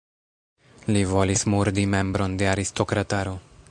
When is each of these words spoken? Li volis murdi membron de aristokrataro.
Li 0.95 1.03
volis 1.11 1.45
murdi 1.55 1.87
membron 1.99 2.37
de 2.41 2.53
aristokrataro. 2.57 3.41